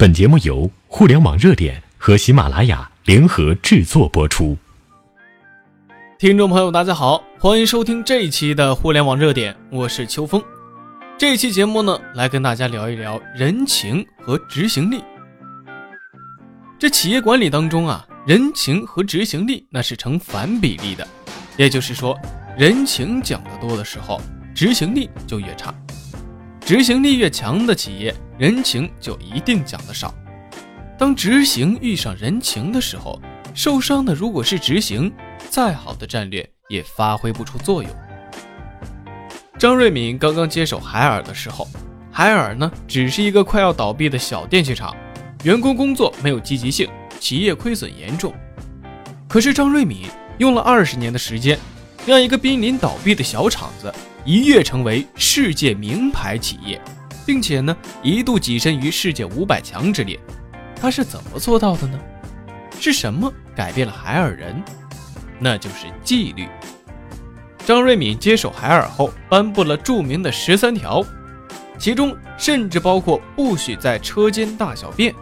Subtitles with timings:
[0.00, 4.56] 本节目由互联网热点和喜马拉雅联合制作播出。
[6.20, 10.40] 听众朋友，大家好，欢迎收听这一期的互联网热点，我是秋风。
[11.18, 15.02] 这期节目呢，来跟大家聊一聊人情和执行力。
[16.78, 21.04] 这企业管理当中啊，人情和执行力那是成反比例的，
[21.56, 22.16] 也就是说，
[22.56, 24.20] 人情讲得多的时候，
[24.54, 25.74] 执行力就越差。
[26.68, 30.14] 执行力越强的企业，人情就一定讲得少。
[30.98, 33.18] 当执行遇上人情的时候，
[33.54, 35.10] 受伤的如果是执行，
[35.48, 37.90] 再好的战略也发挥不出作用。
[39.58, 41.66] 张瑞敏刚刚接手海尔的时候，
[42.12, 44.94] 海尔呢只是一个快要倒闭的小电器厂，
[45.44, 46.86] 员工工作没有积极性，
[47.18, 48.30] 企业亏损严重。
[49.26, 50.02] 可是张瑞敏
[50.36, 51.58] 用了二十年的时间，
[52.04, 53.90] 让一个濒临倒闭的小厂子。
[54.24, 56.80] 一跃成为世界名牌企业，
[57.24, 60.18] 并且呢一度跻身于世界五百强之列，
[60.80, 61.98] 他是怎么做到的呢？
[62.80, 64.62] 是什么改变了海尔人？
[65.38, 66.46] 那就是纪律。
[67.64, 71.04] 张瑞敏接手海尔后，颁布了著名的十三条，
[71.78, 75.14] 其中甚至包括不许在车间大小便。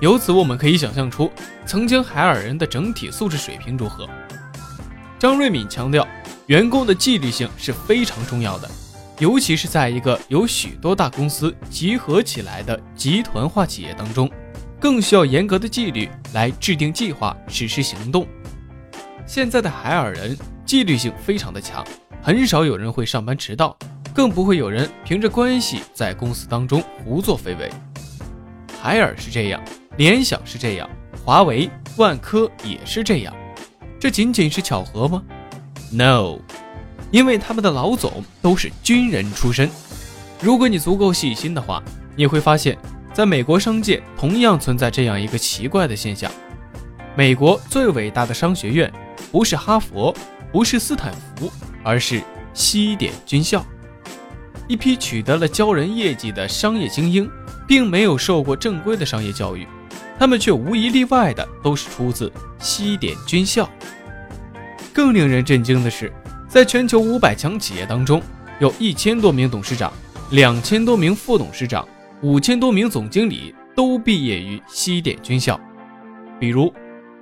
[0.00, 1.30] 由此我们可以想象出，
[1.66, 4.08] 曾经海尔人的整体素质水平如何。
[5.18, 6.06] 张瑞敏强调。
[6.50, 8.68] 员工的纪律性是非常重要的，
[9.20, 14.28] 尤其是在一个有许多大公司集合起来的集团化企业当中，
[14.80, 18.26] 更需要严格的纪律来制定计划、实施行动。
[19.24, 21.86] 现在的海尔人纪律性非常的强，
[22.20, 23.78] 很少有人会上班迟到，
[24.12, 27.70] 更不会有人凭着关系在公司当中胡作非为。
[28.82, 29.62] 海尔是这样，
[29.98, 30.90] 联想是这样，
[31.24, 33.32] 华为、万科也是这样，
[34.00, 35.22] 这仅仅是巧合吗
[35.92, 36.38] ？No，
[37.10, 39.68] 因为他们的老总都是军人出身。
[40.40, 41.82] 如果你足够细心的话，
[42.16, 42.78] 你会发现，
[43.12, 46.30] 在美国商界同样存在这样一个奇怪的现象：
[47.16, 48.90] 美国最伟大的商学院
[49.32, 50.14] 不是哈佛，
[50.52, 51.50] 不是斯坦福，
[51.82, 52.22] 而是
[52.54, 53.64] 西点军校。
[54.68, 57.28] 一批取得了骄人业绩的商业精英，
[57.66, 59.66] 并没有受过正规的商业教育，
[60.18, 63.68] 他们却无一例外的都是出自西点军校。
[64.92, 66.12] 更令人震惊的是，
[66.48, 68.20] 在全球五百强企业当中，
[68.58, 69.92] 有一千多名董事长、
[70.30, 71.86] 两千多名副董事长、
[72.22, 75.58] 五千多名总经理都毕业于西点军校。
[76.38, 76.72] 比如，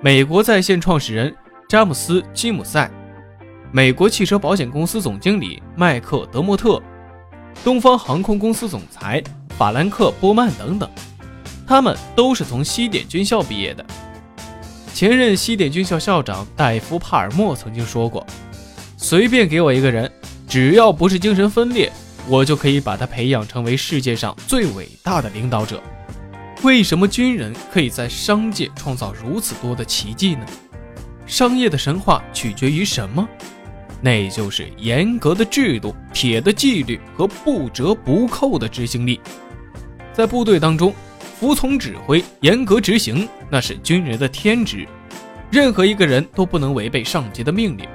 [0.00, 1.34] 美国在线创始人
[1.68, 2.90] 詹姆斯·吉姆塞，
[3.72, 6.80] 美国汽车保险公司总经理麦克·德莫特，
[7.64, 9.22] 东方航空公司总裁
[9.58, 10.88] 法兰克·波曼等等，
[11.66, 13.84] 他们都是从西点军校毕业的。
[14.96, 18.26] 前任西点军校校长戴夫·帕尔默曾经说过
[18.96, 20.10] ：“随便给我一个人，
[20.48, 21.92] 只要不是精神分裂，
[22.26, 25.82] 我就可以把他培养成为世界上最伟大的领导者。”
[26.64, 30.46] 为什么军人可以在商界创造如此多的奇迹呢？
[31.26, 33.28] 商业的神话取决于什么？
[34.00, 39.20] 那就是严格的制度、铁的纪律和不折不扣的执行力。
[40.14, 40.94] 在部队当中。
[41.38, 44.88] 服从指挥，严格执行，那是军人的天职。
[45.50, 47.86] 任何一个人都不能违背上级的命令，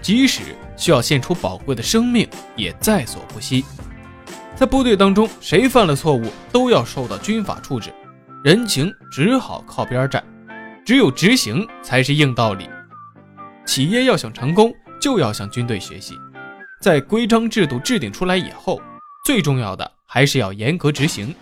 [0.00, 0.40] 即使
[0.74, 3.62] 需要献出宝贵的生命，也在所不惜。
[4.56, 7.92] 在部队当中，谁犯了错误，都要受到军法处置，
[8.42, 10.24] 人情只好靠边站，
[10.84, 12.70] 只有执行才是硬道理。
[13.66, 16.14] 企业要想成功，就要向军队学习。
[16.80, 18.80] 在规章制度制定出来以后，
[19.26, 21.34] 最重要的还是要严格执行。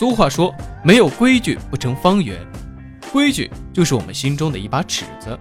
[0.00, 2.38] 俗话说：“没有规矩不成方圆。”
[3.12, 5.38] 规矩就是我们心中的一把尺子，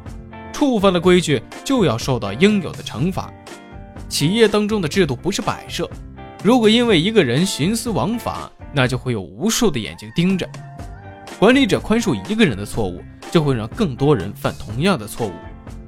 [0.51, 3.31] 触犯了规矩就要受到应有的惩罚。
[4.09, 5.89] 企业当中的制度不是摆设，
[6.43, 10.45] 如果因为一个人徇私枉法，那就会有无数的眼睛盯着。
[11.39, 15.31] 管理者宽恕一个人的错误，就会让更多人犯同样的错误，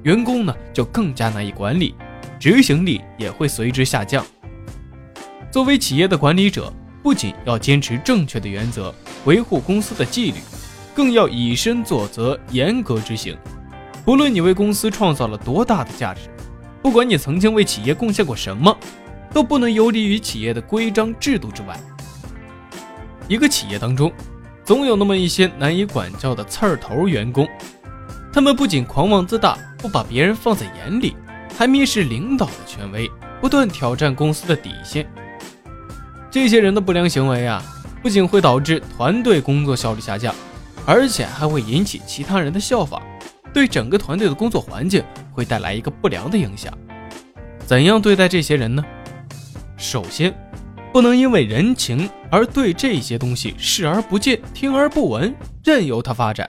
[0.02, 1.94] 员工呢就更加难以管理，
[2.40, 4.24] 执行力也会随之下降。
[5.50, 6.72] 作为企业的管理者。
[7.02, 10.38] 不仅要坚持正确的原则，维护公司的纪律，
[10.94, 13.36] 更要以身作则，严格执行。
[14.04, 16.22] 不论你为公司创造了多大的价值，
[16.80, 18.76] 不管你曾经为企业贡献过什么，
[19.32, 21.78] 都不能游离于企业的规章制度之外。
[23.28, 24.12] 一个企业当中，
[24.64, 27.48] 总有那么一些难以管教的刺儿头员工，
[28.32, 31.16] 他们不仅狂妄自大，不把别人放在眼里，
[31.56, 33.10] 还蔑视领导的权威，
[33.40, 35.04] 不断挑战公司的底线。
[36.32, 37.62] 这些人的不良行为啊，
[38.02, 40.34] 不仅会导致团队工作效率下降，
[40.86, 43.02] 而且还会引起其他人的效仿，
[43.52, 46.72] 对整个团队的工作环境会带来一个不良的影响。
[47.66, 48.82] 怎样对待这些人呢？
[49.76, 50.34] 首先，
[50.90, 56.48] 不能因为人情而对这些东西视而不见、听而不闻，任由它发展。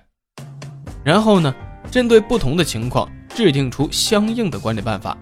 [1.04, 1.54] 然后呢，
[1.92, 5.18] 针对不同的情况制定出相应的管理办法。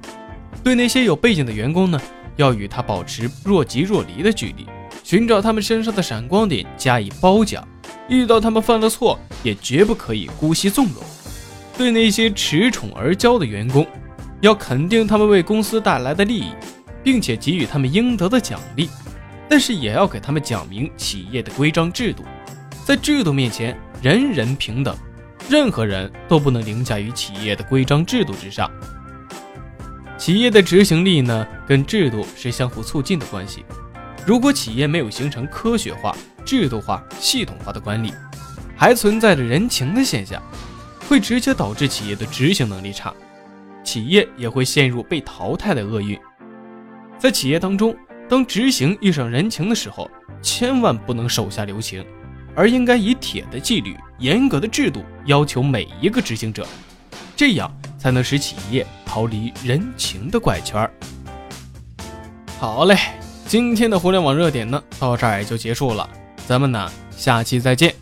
[0.63, 1.99] 对那些有背景的员工呢，
[2.35, 4.65] 要与他保持若即若离的距离，
[5.03, 7.67] 寻找他们身上的闪光点加以褒奖。
[8.09, 10.95] 遇到他们犯了错，也绝不可以姑息纵容。
[11.77, 13.87] 对那些恃宠而骄的员工，
[14.41, 16.51] 要肯定他们为公司带来的利益，
[17.03, 18.89] 并且给予他们应得的奖励。
[19.47, 22.23] 但是也要给他们讲明企业的规章制度，
[22.85, 24.95] 在制度面前，人人平等，
[25.49, 28.69] 任何人都不能凌驾于企业的规章制度之上。
[30.21, 33.65] 企业的执行力呢，跟制度是相互促进的关系。
[34.23, 36.15] 如果企业没有形成科学化、
[36.45, 38.13] 制度化、系统化的管理，
[38.77, 40.39] 还存在着人情的现象，
[41.09, 43.11] 会直接导致企业的执行能力差，
[43.83, 46.15] 企业也会陷入被淘汰的厄运。
[47.17, 47.95] 在企业当中，
[48.29, 50.07] 当执行遇上人情的时候，
[50.39, 52.05] 千万不能手下留情，
[52.53, 56.67] 而应该以铁的纪律、严格的制度要求每一个执行者，
[57.35, 60.89] 这样才能使企业逃离人情的怪圈
[62.59, 62.97] 好嘞。
[63.45, 66.09] 今天的互联网热点呢，到这儿也就结束了，
[66.47, 68.00] 咱们呢下期再见。